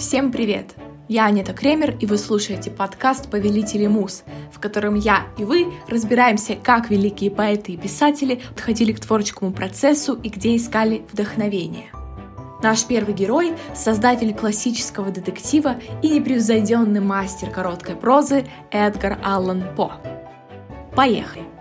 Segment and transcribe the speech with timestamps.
[0.00, 0.76] Всем привет!
[1.08, 6.56] Я Анета Кремер, и вы слушаете подкаст «Повелители муз», в котором я и вы разбираемся,
[6.56, 11.92] как великие поэты и писатели подходили к творческому процессу и где искали вдохновение.
[12.62, 19.92] Наш первый герой— создатель классического детектива и непревзойденный мастер короткой прозы Эдгар Аллан По.
[20.96, 21.59] Поехали!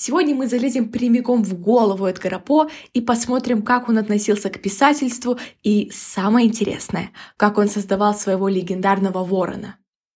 [0.00, 5.40] Сегодня мы залезем прямиком в голову Эдгара По и посмотрим, как он относился к писательству
[5.64, 9.74] и, самое интересное, как он создавал своего легендарного ворона.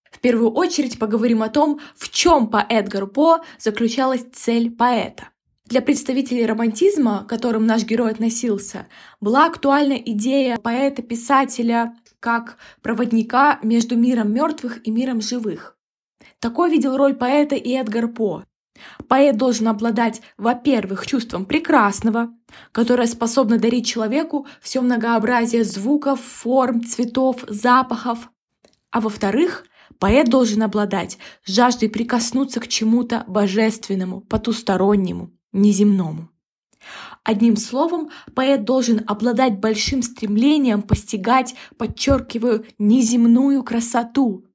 [0.08, 5.30] В первую очередь поговорим о том, в чем по Эдгару По заключалась цель поэта.
[5.66, 8.86] Для представителей романтизма, к которым наш герой относился,
[9.20, 15.76] была актуальна идея поэта-писателя как проводника между миром мертвых и миром живых.
[16.38, 18.44] Такой видел роль поэта и Эдгар По.
[19.08, 22.30] Поэт должен обладать, во-первых, чувством прекрасного,
[22.72, 28.30] которое способно дарить человеку все многообразие звуков, форм, цветов, запахов.
[28.90, 29.64] А во-вторых,
[29.98, 36.28] поэт должен обладать жаждой прикоснуться к чему-то божественному, потустороннему, неземному.
[37.24, 44.46] Одним словом, поэт должен обладать большим стремлением постигать, подчеркиваю, неземную красоту,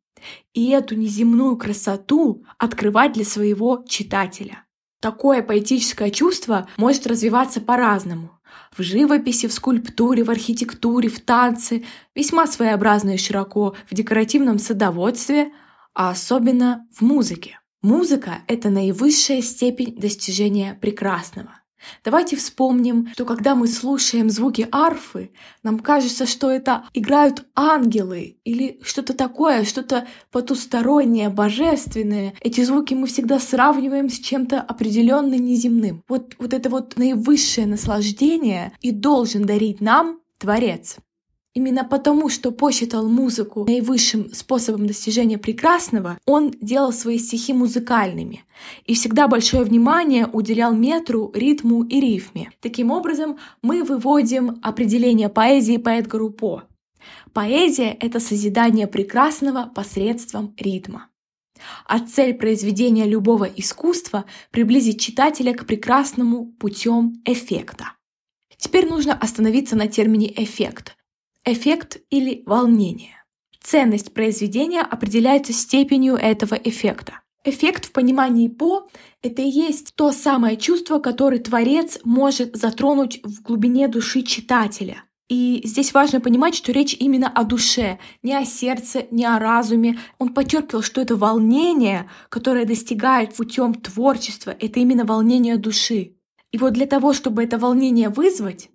[0.53, 4.65] и эту неземную красоту открывать для своего читателя.
[4.99, 8.31] Такое поэтическое чувство может развиваться по-разному.
[8.75, 11.83] В живописи, в скульптуре, в архитектуре, в танце,
[12.15, 15.51] весьма своеобразно и широко в декоративном садоводстве,
[15.93, 17.59] а особенно в музыке.
[17.81, 21.56] Музыка— это наивысшая степень достижения прекрасного.
[22.03, 25.31] Давайте вспомним, что когда мы слушаем звуки арфы,
[25.63, 32.33] нам кажется, что это играют ангелы или что-то такое, что-то потустороннее, божественное.
[32.41, 36.03] Эти звуки мы всегда сравниваем с чем-то определенно неземным.
[36.07, 40.97] Вот, вот это вот наивысшее наслаждение и должен дарить нам Творец.
[41.57, 48.43] Именно потому, что посчитал музыку наивысшим способом достижения прекрасного, он делал свои стихи музыкальными
[48.85, 52.51] и всегда большое внимание уделял метру, ритму и рифме.
[52.59, 56.61] Таким образом, мы выводим определение поэзии по Эдгару По.
[57.33, 61.07] Поэзия— это созидание прекрасного посредством ритма.
[61.87, 67.93] А цель произведения любого искусства— приблизить читателя к прекрасному путем эффекта.
[68.57, 70.96] Теперь нужно остановиться на термине «эффект»,
[71.47, 73.23] эффект или волнение.
[73.61, 77.21] Ценность произведения определяется степенью этого эффекта.
[77.45, 78.89] Эффект в понимании По—
[79.23, 85.03] это и есть то самое чувство, которое творец может затронуть в глубине души читателя.
[85.29, 89.99] И здесь важно понимать, что речь именно о душе, не о сердце, не о разуме.
[90.19, 96.15] Он подчеркивал, что это волнение, которое достигает путем творчества, это именно волнение души.
[96.51, 98.69] И вот для того, чтобы это волнение вызвать,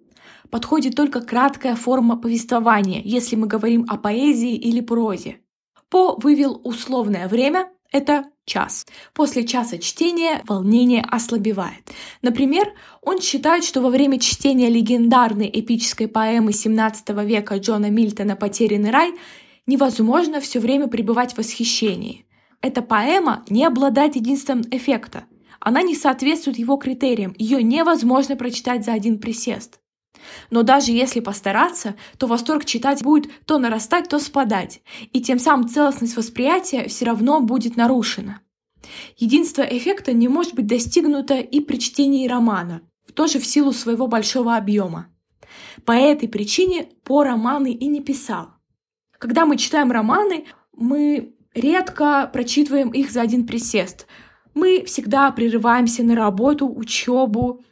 [0.53, 5.39] подходит только краткая форма повествования, если мы говорим о поэзии или прозе.
[5.89, 8.87] По вывел условное время— это час.
[9.15, 11.91] После часа чтения волнение ослабевает.
[12.21, 12.71] Например,
[13.01, 19.15] он считает, что во время чтения легендарной эпической поэмы XVII века Джона Мильтона «Потерянный рай»
[19.67, 22.27] невозможно все время пребывать в восхищении.
[22.61, 25.25] Эта поэма не обладает единством эффекта.
[25.61, 29.82] Она не соответствует его критериям, ее невозможно прочитать за один присест.
[30.51, 35.69] Но даже если постараться, то восторг читать будет то нарастать, то спадать, и тем самым
[35.69, 38.41] целостность восприятия все равно будет нарушена.
[39.17, 42.83] Единство эффекта не может быть достигнуто и при чтении романа,
[43.15, 45.09] тоже в силу своего большого объема.
[45.85, 48.51] По этой причине по романы и не писал.
[49.19, 50.47] Когда мы читаем романы,
[50.77, 54.07] мы редко прочитываем их за один присест.
[54.55, 57.65] Мы всегда прерываемся на работу, учебу,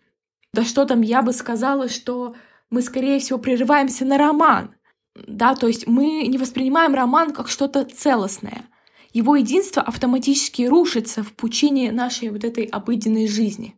[0.52, 2.34] да что там, я бы сказала, что
[2.70, 4.74] мы, скорее всего, прерываемся на роман.
[5.14, 8.64] Да, то есть мы не воспринимаем роман как что-то целостное.
[9.12, 13.76] Его единство автоматически рушится в пучине нашей вот этой обыденной жизни.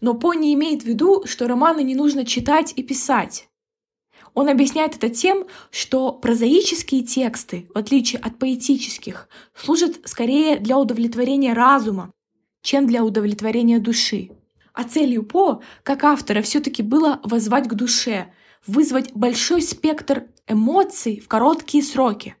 [0.00, 3.48] Но По не имеет в виду, что романы не нужно читать и писать.
[4.34, 11.52] Он объясняет это тем, что прозаические тексты, в отличие от поэтических, служат скорее для удовлетворения
[11.52, 12.12] разума,
[12.62, 14.30] чем для удовлетворения души.
[14.74, 18.32] А целью По, как автора, все-таки было возвать к душе,
[18.66, 22.36] вызвать большой спектр эмоций в короткие сроки.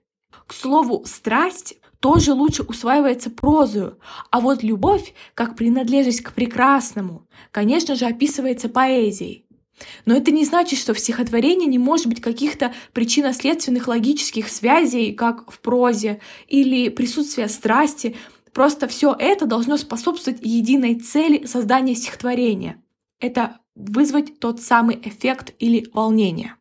[0.46, 3.98] К слову, страсть тоже лучше усваивается прозою,
[4.30, 9.46] а вот любовь, как принадлежность к прекрасному, конечно же, описывается поэзией.
[10.04, 15.50] Но это не значит, что в стихотворении не может быть каких-то причинно-следственных логических связей, как
[15.50, 18.16] в прозе, или присутствия страсти,
[18.54, 22.82] Просто все это должно способствовать единой цели создания стихотворения.
[23.20, 26.54] Это вызвать тот самый эффект или волнение.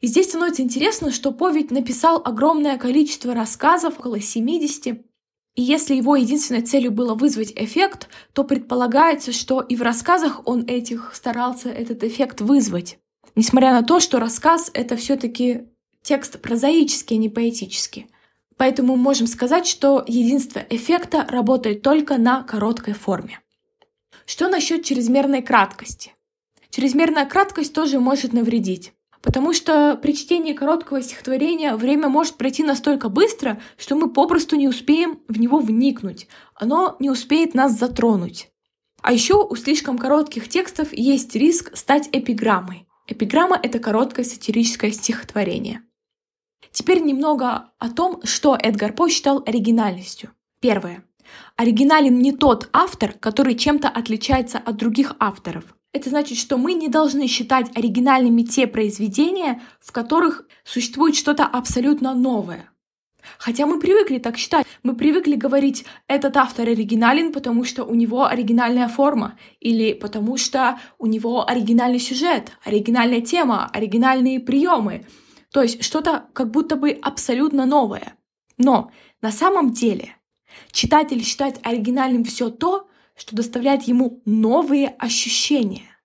[0.00, 4.86] И здесь становится интересно, что По написал огромное количество рассказов, около 70,
[5.56, 10.64] и если его единственной целью было вызвать эффект, то предполагается, что и в рассказах он
[10.66, 12.98] этих старался этот эффект вызвать.
[13.34, 15.68] Несмотря на то, что рассказ— это все таки
[16.02, 18.06] текст прозаический, а не поэтический.
[18.56, 23.40] Поэтому можем сказать, что единство эффекта работает только на короткой форме.
[24.24, 26.14] Что насчет чрезмерной краткости?
[26.70, 28.92] Чрезмерная краткость тоже может навредить.
[29.22, 34.68] Потому что при чтении короткого стихотворения время может пройти настолько быстро, что мы попросту не
[34.68, 36.28] успеем в него вникнуть.
[36.54, 38.50] Оно не успеет нас затронуть.
[39.02, 42.86] А еще у слишком коротких текстов есть риск стать эпиграммой.
[43.06, 45.82] Эпиграмма— это короткое сатирическое стихотворение.
[46.72, 50.30] Теперь немного о том, что Эдгар По считал оригинальностью.
[50.60, 51.04] Первое.
[51.56, 55.74] Оригинален не тот автор, который чем-то отличается от других авторов.
[55.92, 62.14] Это значит, что мы не должны считать оригинальными те произведения, в которых существует что-то абсолютно
[62.14, 62.70] новое.
[63.38, 64.66] Хотя мы привыкли так считать.
[64.82, 70.78] Мы привыкли говорить, этот автор оригинален, потому что у него оригинальная форма, или потому что
[70.98, 75.06] у него оригинальный сюжет, оригинальная тема, оригинальные приемы.
[75.56, 78.18] То есть что-то как будто бы абсолютно новое.
[78.58, 78.90] Но
[79.22, 80.14] на самом деле
[80.70, 85.98] читатель считает оригинальным все то, что доставляет ему новые ощущения.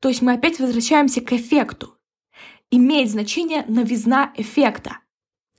[0.00, 1.96] То есть мы опять возвращаемся к эффекту.
[2.72, 4.98] Имеет значение новизна эффекта.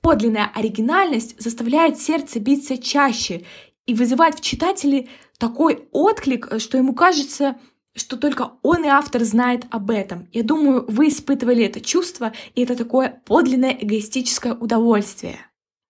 [0.02, 3.46] Подлинная оригинальность заставляет сердце биться чаще
[3.86, 5.08] и вызывает в читателе
[5.38, 7.58] такой отклик, что ему кажется,
[7.94, 10.28] что только он и автор знает об этом.
[10.32, 15.38] Я думаю, вы испытывали это чувство, и это такое подлинное эгоистическое удовольствие.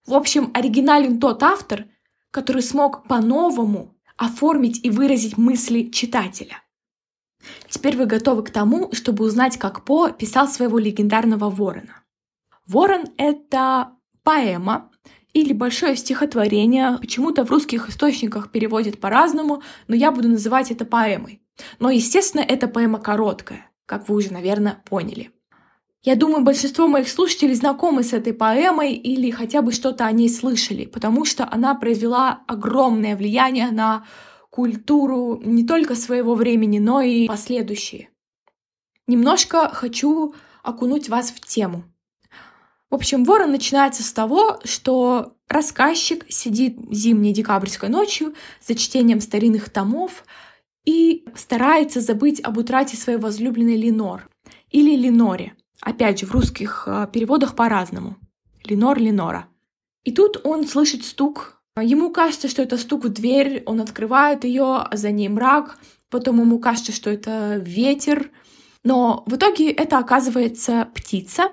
[0.06, 1.86] В общем, оригинален тот автор,
[2.30, 6.62] который смог по-новому оформить и выразить мысли читателя.
[7.68, 12.04] Теперь вы готовы к тому, чтобы узнать, как По писал своего легендарного ворона.
[12.66, 13.92] Ворон— это
[14.22, 14.90] поэма
[15.32, 16.98] или большое стихотворение.
[16.98, 21.40] Почему-то в русских источниках переводят по-разному, но я буду называть это поэмой.
[21.78, 25.30] Но, естественно, эта поэма короткая, как вы уже, наверное, поняли.
[26.02, 30.28] Я думаю, большинство моих слушателей знакомы с этой поэмой или хотя бы что-то о ней
[30.28, 34.04] слышали, потому что она произвела огромное влияние на
[34.50, 38.10] культуру не только своего времени, но и последующие.
[39.06, 41.84] Немножко хочу окунуть вас в тему.
[42.90, 48.34] В общем, ворон начинается с того, что рассказчик сидит зимней декабрьской ночью
[48.66, 50.24] за чтением старинных томов
[50.88, 54.26] и старается забыть об утрате своей возлюбленной Ленор
[54.70, 55.52] или Леноре.
[55.82, 58.16] Опять же, в русских э, переводах по-разному.
[58.64, 59.48] Ленор, Ленора.
[60.04, 61.60] И тут он слышит стук.
[61.78, 65.78] Ему кажется, что это стук в дверь, он открывает ее, а за ней мрак.
[66.08, 68.30] Потом ему кажется, что это ветер.
[68.82, 71.52] Но в итоге это оказывается птица,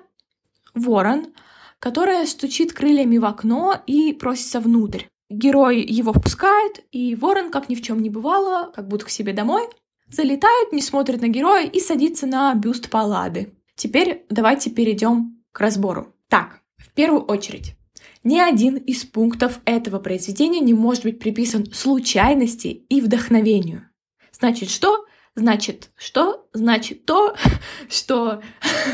[0.73, 1.33] ворон,
[1.79, 5.03] которая стучит крыльями в окно и просится внутрь.
[5.29, 9.33] Герой его впускает, и ворон, как ни в чем не бывало, как будто к себе
[9.33, 9.63] домой,
[10.07, 13.53] залетает, не смотрит на героя и садится на бюст Паллады.
[13.75, 16.13] Теперь давайте перейдем к разбору.
[16.29, 17.75] Так, в первую очередь,
[18.23, 23.89] ни один из пунктов этого произведения не может быть приписан случайности и вдохновению.
[24.31, 25.05] Значит, что?
[25.35, 26.47] Значит, что?
[26.53, 27.35] Значит, то,
[27.89, 28.41] что...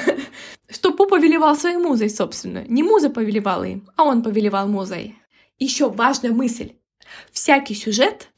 [0.70, 2.64] что Пу повелевал своей музой, собственно.
[2.68, 5.18] Не муза повелевала им, а он повелевал музой.
[5.62, 6.72] Еще важная мысль.
[7.32, 8.32] Всякий сюжет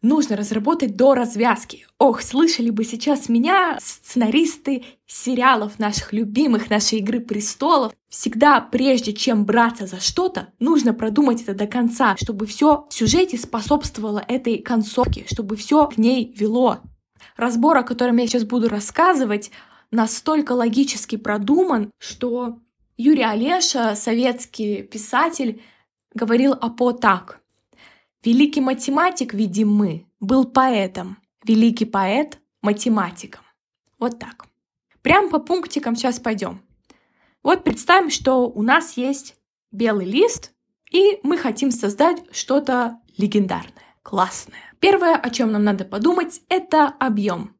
[0.00, 1.86] нужно разработать до развязки.
[1.98, 7.92] Ох, слышали бы сейчас меня сценаристы сериалов наших любимых, нашей «Игры престолов».
[8.08, 13.36] Всегда, прежде чем браться за что-то, нужно продумать это до конца, чтобы все в сюжете
[13.36, 16.78] способствовало этой концовке, чтобы все к ней вело.
[17.36, 19.50] Разбор, о котором я сейчас буду рассказывать,
[19.90, 22.60] настолько логически продуман, что
[22.96, 25.60] Юрий Олеша, советский писатель,
[26.14, 27.40] говорил о По так.
[28.24, 31.18] Великий математик, видим мы, был поэтом.
[31.44, 33.42] Великий поэт— математиком.
[33.98, 34.46] Вот так.
[35.02, 36.62] Прям по пунктикам сейчас пойдем.
[37.42, 39.34] Вот представим, что у нас есть
[39.72, 40.52] белый лист,
[40.92, 44.60] и мы хотим создать что-то легендарное, классное.
[44.78, 47.56] Первое, о чем нам надо подумать, это объем.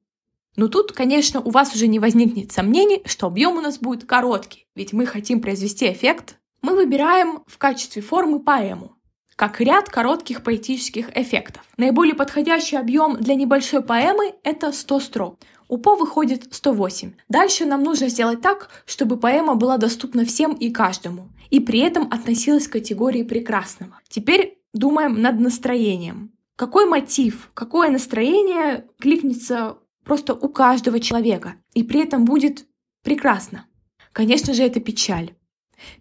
[0.54, 4.66] Но тут, конечно, у вас уже не возникнет сомнений, что объем у нас будет короткий,
[4.74, 6.38] ведь мы хотим произвести эффект.
[6.62, 8.96] Мы выбираем в качестве формы поэму
[9.36, 11.64] как ряд коротких поэтических эффектов.
[11.76, 15.38] Наиболее подходящий объем для небольшой поэмы— это 100 строк.
[15.68, 17.14] У По выходит 108.
[17.28, 22.04] Дальше нам нужно сделать так, чтобы поэма была доступна всем и каждому, и при этом
[22.12, 23.98] относилась к категории прекрасного.
[24.08, 26.30] Теперь думаем над настроением.
[26.54, 32.66] Какой мотив, какое настроение кликнется просто у каждого человека, и при этом будет
[33.02, 33.66] прекрасно.
[34.12, 35.34] Конечно же, это печаль.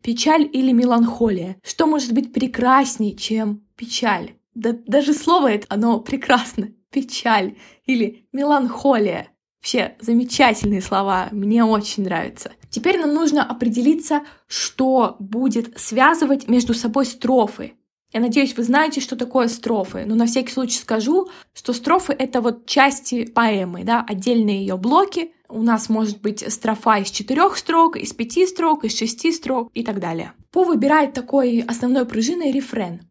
[0.01, 1.57] Печаль или меланхолия.
[1.63, 4.33] Что может быть прекраснее, чем печаль?
[4.53, 6.69] Да, даже слово это, оно прекрасно.
[6.91, 9.29] Печаль или меланхолия.
[9.61, 12.51] Вообще замечательные слова, мне очень нравятся.
[12.69, 17.73] Теперь нам нужно определиться, что будет связывать между собой строфы.
[18.13, 22.41] Я надеюсь, вы знаете, что такое строфы, но на всякий случай скажу, что строфы— это
[22.41, 25.31] вот части поэмы, да, отдельные ее блоки.
[25.51, 29.83] У нас может быть строфа из четырех строк, из пяти строк, из шести строк и
[29.83, 30.31] так далее.
[30.49, 33.01] По выбирает такой основной пружиной рефрен.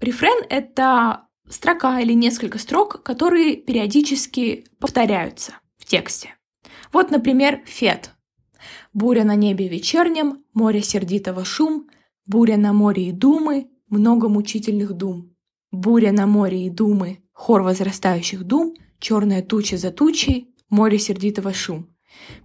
[0.00, 6.36] Рефрен— это строка или несколько строк, которые периодически повторяются в тексте.
[6.90, 8.12] Вот, например, Фет.
[8.94, 11.88] «Буря на небе вечернем, море сердитого шум,
[12.24, 15.36] буря на море и думы, много мучительных дум.
[15.70, 21.88] Буря на море и думы, хор возрастающих дум, черная туча за тучей, море сердитого шум.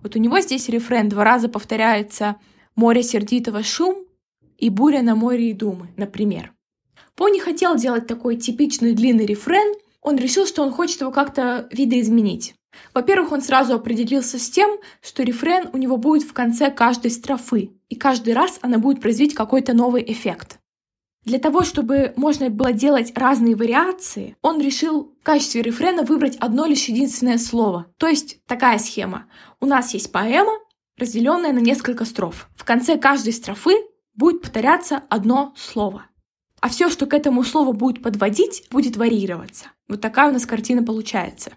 [0.02, 2.36] Вот у него здесь рефрен два раза повторяется
[2.76, 4.06] «море сердитого шум»
[4.58, 6.54] и «буря на море и думы», например.
[7.16, 11.68] По не хотел делать такой типичный длинный рефрен, он решил, что он хочет его как-то
[11.72, 12.56] видоизменить.
[12.94, 17.72] Во-первых, он сразу определился с тем, что рефрен у него будет в конце каждой строфы,
[17.90, 20.60] и каждый раз она будет производить какой-то новый эффект.
[21.26, 26.68] Для того, чтобы можно было делать разные вариации, он решил в качестве рефрена выбрать одно
[26.68, 27.88] лишь единственное слово.
[27.98, 29.26] То есть такая схема.
[29.60, 30.54] У нас есть поэма,
[30.98, 32.48] разделенная на несколько строф.
[32.56, 33.74] В конце каждой строфы
[34.14, 36.06] будет повторяться одно слово.
[36.62, 39.72] А все, что к этому слову будет подводить, будет варьироваться.
[39.88, 41.54] Вот такая у нас картина получается.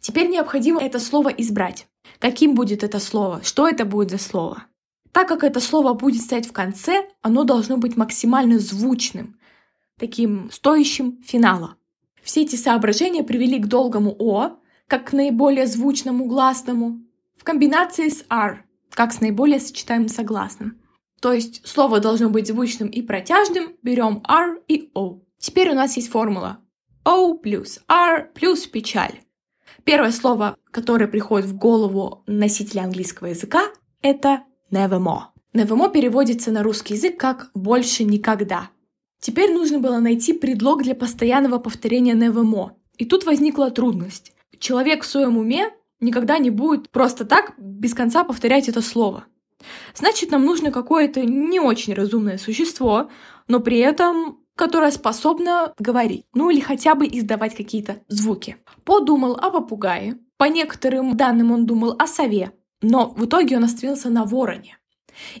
[0.00, 1.88] Теперь необходимо это слово избрать.
[2.18, 3.40] Каким будет это слово?
[3.42, 4.64] Что это будет за слово?
[5.12, 9.38] Так как это слово будет стоять в конце, оно должно быть максимально звучным,
[9.98, 11.76] таким стоящим финала.
[12.22, 17.00] Все эти соображения привели к долгому «о», как к наиболее звучному гласному,
[17.36, 20.78] в комбинации с «r», как с наиболее сочетаемым согласным.
[21.20, 25.22] То есть слово должно быть звучным и протяжным, берем R и O.
[25.38, 26.58] Теперь у нас есть формула
[27.04, 29.20] O плюс R плюс печаль.
[29.84, 33.62] Первое слово, которое приходит в голову носителя английского языка,
[34.02, 35.24] это nevermore.
[35.54, 38.70] Nevermore переводится на русский язык как «больше никогда».
[39.20, 42.70] Теперь нужно было найти предлог для постоянного повторения nevermore.
[42.96, 44.32] И тут возникла трудность.
[44.58, 45.70] Человек в своем уме
[46.00, 49.24] никогда не будет просто так без конца повторять это слово.
[49.94, 53.10] Значит, нам нужно какое-то не очень разумное существо,
[53.48, 58.56] но при этом которое способно говорить, ну или хотя бы издавать какие-то звуки.
[58.84, 62.50] Подумал о попугае, по некоторым данным он думал о сове,
[62.82, 64.78] но в итоге он остановился на вороне.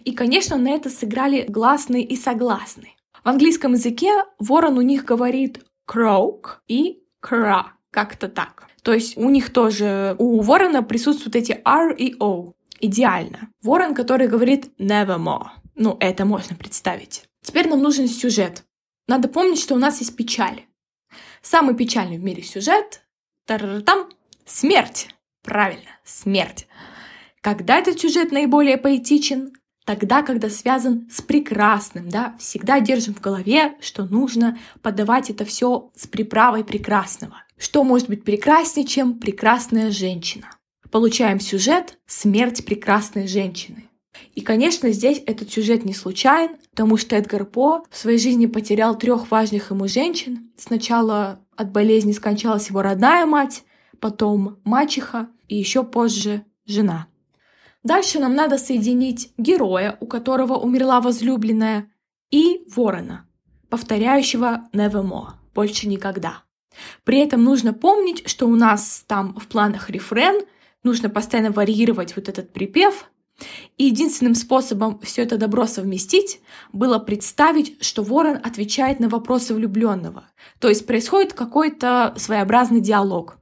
[0.04, 2.94] И, конечно, на это сыграли гласные и согласные.
[3.22, 8.66] В английском языке ворон у них говорит croak и cra, как-то так.
[8.82, 12.54] То есть у них тоже, у ворона присутствуют эти R и O.
[12.80, 13.50] Идеально.
[13.62, 15.48] Ворон, который говорит nevermore.
[15.74, 17.24] Ну, это можно представить.
[17.42, 18.64] Теперь нам нужен сюжет.
[19.08, 20.64] Надо помнить, что у нас есть печаль.
[21.42, 23.02] Самый печальный в мире сюжет—
[23.46, 24.08] там
[24.44, 25.08] смерть.
[25.42, 26.68] Правильно, смерть.
[27.40, 29.52] Когда этот сюжет наиболее поэтичен?
[29.84, 35.90] Тогда, когда связан с прекрасным, да, всегда держим в голове, что нужно подавать это все
[35.96, 37.42] с приправой прекрасного.
[37.56, 40.50] Что может быть прекраснее, чем прекрасная женщина?
[40.90, 43.84] Получаем сюжет «Смерть прекрасной женщины».
[44.34, 48.96] И, конечно, здесь этот сюжет не случайен, потому что Эдгар По в своей жизни потерял
[48.96, 50.50] трех важных ему женщин.
[50.56, 53.64] Сначала от болезни скончалась его родная мать,
[54.00, 57.06] потом мачеха и еще позже жена.
[57.82, 61.90] Дальше нам надо соединить героя, у которого умерла возлюбленная,
[62.30, 63.26] и ворона,
[63.70, 66.42] повторяющего nevermore, больше никогда.
[67.04, 70.44] При этом нужно помнить, что у нас там в планах рефрен,
[70.82, 73.10] нужно постоянно варьировать вот этот припев,
[73.76, 76.40] и единственным способом все это добро совместить
[76.72, 80.24] было представить, что ворон отвечает на вопросы влюбленного.
[80.58, 83.37] То есть происходит какой-то своеобразный диалог.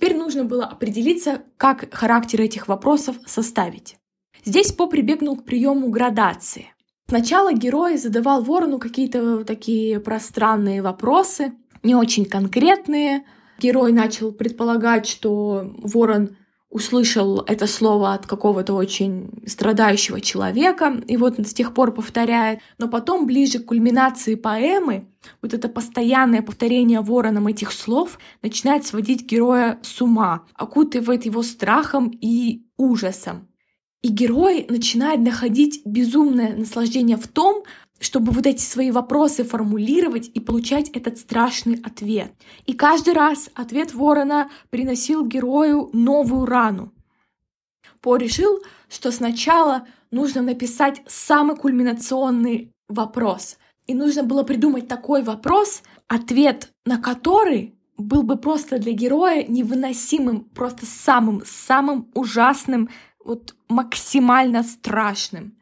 [0.00, 3.98] Теперь нужно было определиться, как характер этих вопросов составить.
[4.46, 6.72] Здесь По прибегнул к приему градации.
[7.06, 11.52] Сначала герой задавал ворону какие-то такие пространные вопросы,
[11.82, 13.26] не очень конкретные.
[13.58, 16.34] Герой начал предполагать, что ворон
[16.70, 22.60] услышал это слово от какого-то очень страдающего человека, и вот с тех пор повторяет.
[22.78, 25.08] Но потом, ближе к кульминации поэмы,
[25.42, 32.10] вот это постоянное повторение вороном этих слов начинает сводить героя с ума, окутывает его страхом
[32.20, 33.48] и ужасом.
[34.02, 37.64] И герой начинает находить безумное наслаждение в том,
[38.00, 42.32] чтобы вот эти свои вопросы формулировать и получать этот страшный ответ.
[42.66, 46.92] И каждый раз ответ ворона приносил герою новую рану.
[48.00, 53.58] По решил, что сначала нужно написать самый кульминационный вопрос.
[53.86, 60.44] И нужно было придумать такой вопрос, ответ на который был бы просто для героя невыносимым,
[60.44, 62.88] просто самым-самым ужасным,
[63.22, 65.59] вот максимально страшным.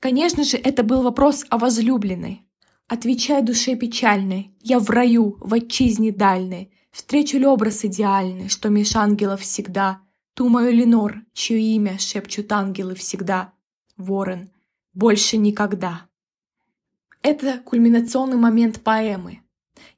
[0.00, 2.46] Конечно же, это был вопрос о возлюбленной.
[2.88, 8.96] Отвечай душе печальной, я в раю, в отчизне дальной, Встречу ли образ идеальный, что меж
[8.96, 10.02] ангелов всегда,
[10.34, 13.52] Ту мою Ленор, чье имя шепчут ангелы всегда,
[13.96, 14.50] Ворон,
[14.94, 16.06] больше никогда.
[17.22, 19.42] Это кульминационный момент поэмы.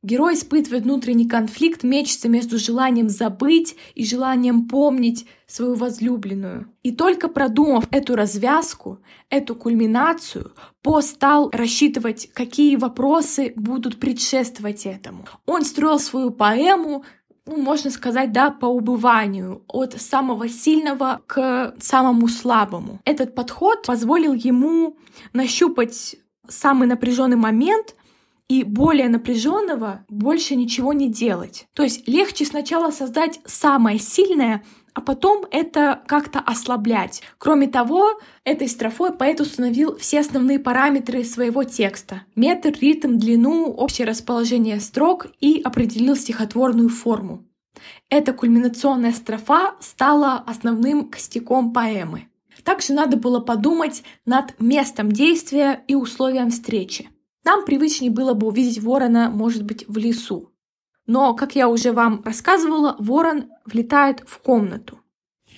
[0.03, 6.67] Герой испытывает внутренний конфликт, мечется между желанием забыть и желанием помнить свою возлюбленную.
[6.83, 8.99] И только продумав эту развязку,
[9.29, 15.27] эту кульминацию, По стал рассчитывать, какие вопросы будут предшествовать этому.
[15.47, 17.05] Он строил свою поэму
[17.45, 23.01] ну, можно сказать, да, по убыванию, от самого сильного к самому слабому.
[23.05, 24.97] Этот подход позволил ему
[25.33, 26.17] нащупать
[26.49, 27.97] самый напряженный момент
[28.49, 31.67] и более напряженного больше ничего не делать.
[31.75, 34.63] То есть легче сначала создать самое сильное,
[34.95, 37.23] а потом это как-то ослаблять.
[37.39, 42.23] Кроме того, этой строфой поэт установил все основные параметры своего текста.
[42.37, 47.45] Метр, ритм, длину, общее расположение строк и определил стихотворную форму.
[48.11, 52.29] Эта кульминационная строфа стала основным костяком поэмы.
[52.65, 57.09] Также надо было подумать над местом действия и условием встречи.
[57.45, 60.51] Нам привычнее было бы увидеть ворона, может быть, в лесу.
[61.07, 64.99] Но, как я уже вам рассказывала, ворон влетает в комнату.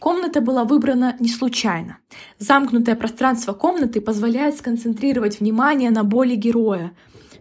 [0.00, 1.98] Комната была выбрана не случайно.
[2.38, 6.92] Замкнутое пространство комнаты позволяет сконцентрировать внимание на боли героя.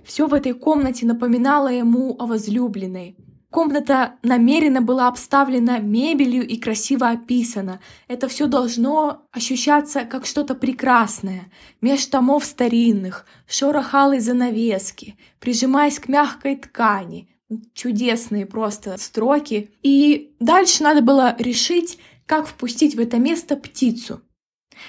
[0.03, 3.15] Все в этой комнате напоминало ему о возлюбленной,
[3.53, 7.81] Комната намеренно была обставлена мебелью и красиво описана.
[8.07, 11.51] Это все должно ощущаться как что-то прекрасное.
[11.79, 17.29] Меж томов старинных, шорох алой занавески, прижимаясь к мягкой ткани.
[17.75, 19.69] Чудесные просто строки.
[19.83, 24.23] И дальше надо было решить, как впустить в это место птицу.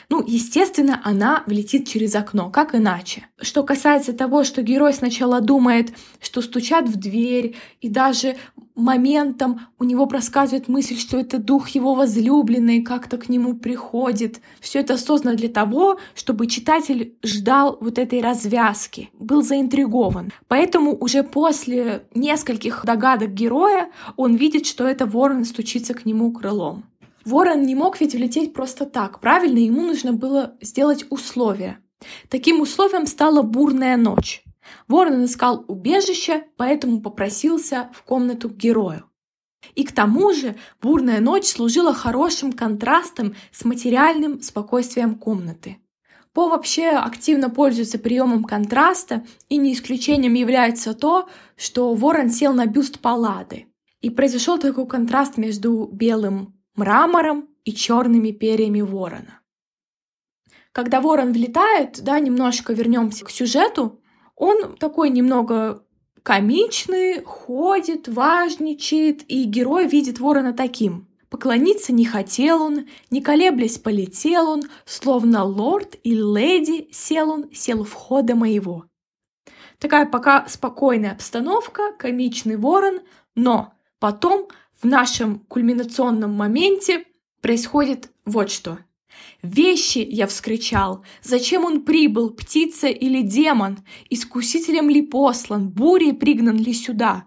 [0.08, 3.26] Ну, естественно, она влетит через окно, как иначе.
[3.40, 8.36] Что касается того, что герой сначала думает, что стучат в дверь, и даже
[8.74, 14.40] моментом у него проскальзывает мысль, что это дух его возлюбленной как-то к нему приходит.
[14.60, 20.32] Все это создано для того, чтобы читатель ждал вот этой развязки, был заинтригован.
[20.48, 26.84] Поэтому уже после нескольких догадок героя он видит, что это ворон стучится к нему крылом.
[27.24, 29.58] Ворон не мог ведь улететь просто так, правильно?
[29.58, 31.78] Ему нужно было сделать условия.
[32.28, 34.44] Таким условием стала бурная ночь.
[34.88, 39.04] Ворон искал убежище, поэтому попросился в комнату к герою.
[39.74, 45.78] И к тому же бурная ночь служила хорошим контрастом с материальным спокойствием комнаты.
[46.34, 52.66] По вообще активно пользуется приемом контраста, и не исключением является то, что ворон сел на
[52.66, 53.66] бюст Паллады.
[54.00, 59.40] И произошел такой контраст между белым мрамором и черными перьями ворона.
[60.72, 64.00] Когда ворон влетает, да, немножко вернемся к сюжету,
[64.34, 65.84] он такой немного
[66.24, 71.06] комичный, ходит, важничает, и герой видит ворона таким.
[71.28, 77.84] Поклониться не хотел он, не колеблясь полетел он, словно лорд и леди сел он, сел
[77.84, 78.86] в входа моего.
[79.78, 83.00] Такая пока спокойная обстановка, комичный ворон,
[83.34, 84.48] но потом
[84.84, 87.06] в нашем кульминационном моменте
[87.40, 88.78] происходит вот что.
[89.42, 91.02] «Вещи!»— я вскричал.
[91.22, 93.78] «Зачем он прибыл, птица или демон?
[94.10, 95.70] Искусителем ли послан?
[95.70, 97.24] Бурей пригнан ли сюда?»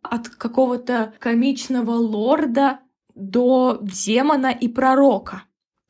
[0.00, 2.80] От какого-то комичного лорда
[3.14, 5.42] до демона и пророка.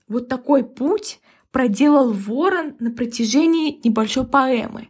[0.09, 1.21] Вот такой путь
[1.53, 4.89] проделал ворон на протяжении небольшой поэмы.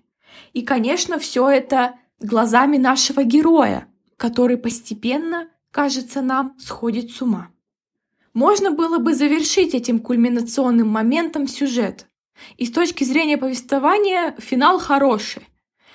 [0.55, 7.50] И, конечно, все это глазами нашего героя, который постепенно кажется, нам сходит с ума.
[8.35, 12.07] Можно было бы завершить этим кульминационным моментом сюжет.
[12.57, 15.48] И с точки зрения повествования финал хороший.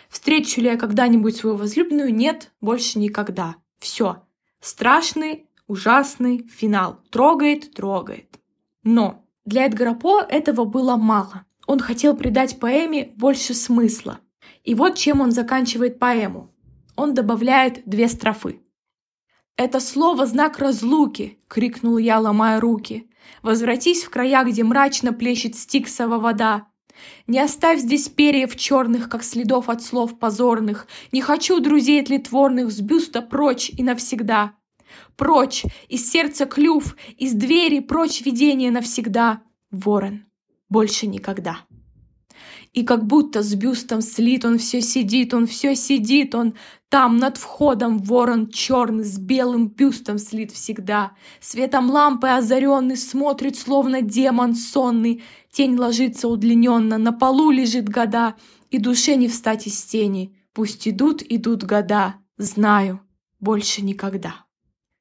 [0.10, 2.14] Встречу ли я когда-нибудь свою возлюбленную?
[2.14, 3.56] Нет, больше никогда.
[3.80, 4.24] Все.
[4.60, 7.00] Страшный, ужасный финал.
[7.10, 8.40] Трогает, трогает.
[8.84, 11.46] Но для Эдгара По этого было мало.
[11.66, 14.20] Он хотел придать поэме больше смысла.
[14.64, 16.54] И вот чем он заканчивает поэму.
[16.96, 18.63] Он добавляет две строфы.
[19.56, 23.10] «Это слово— знак разлуки!»— крикнул я, ломая руки.
[23.42, 26.68] «Возвратись в края, где мрачно плещет стиксова вода.
[27.28, 30.88] Не оставь здесь перьев черных, как следов от слов позорных.
[31.12, 34.56] Не хочу друзей тлетворных с бюста прочь и навсегда.
[35.16, 39.42] Прочь, из сердца клюв, из двери прочь видение навсегда.
[39.72, 40.26] Ворон,
[40.70, 41.66] больше никогда.
[42.74, 46.56] И как будто с бюстом слит он все сидит, он все сидит, он
[46.90, 51.14] там над входом ворон черный с белым бюстом слит всегда.
[51.40, 55.24] Светом лампы озаренный смотрит, словно демон сонный.
[55.52, 58.36] Тень ложится удлиненно, на полу лежит года,
[58.72, 60.36] и душе не встать из тени.
[60.52, 63.02] Пусть идут, идут года, знаю,
[63.40, 64.46] больше никогда.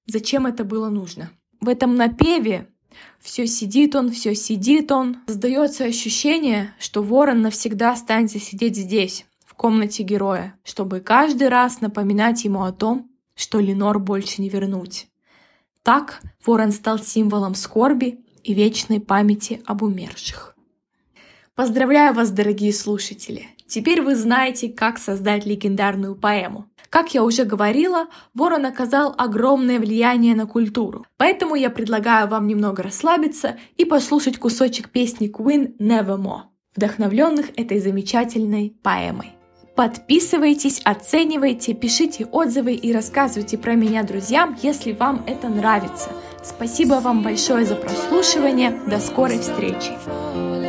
[0.07, 1.31] Зачем это было нужно?
[1.61, 2.72] В этом напеве
[3.21, 5.19] все сидит он, все сидит он.
[5.27, 12.45] Создается ощущение, что ворон навсегда останется сидеть здесь, в комнате героя, чтобы каждый раз напоминать
[12.45, 15.09] ему о том, что Ленор больше не вернуть.
[15.83, 20.57] Так ворон стал символом скорби и вечной памяти об умерших.
[21.55, 23.49] Поздравляю вас, дорогие слушатели!
[23.73, 26.67] Теперь вы знаете, как создать легендарную поэму.
[26.91, 31.07] Как я уже говорила, Ворон оказал огромное влияние на культуру.
[31.17, 36.43] Поэтому я предлагаю вам немного расслабиться и послушать кусочек песни Queen Nevermore,
[36.77, 39.33] вдохновленных этой замечательной поэмой.
[39.75, 46.11] Подписывайтесь, оценивайте, пишите отзывы и рассказывайте про меня друзьям, если вам это нравится.
[46.45, 48.79] Спасибо вам большое за прослушивание.
[48.87, 50.62] До скорой встречи!